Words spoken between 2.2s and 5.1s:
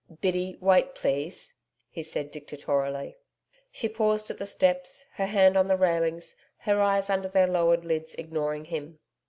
dictatorially. She paused at the steps,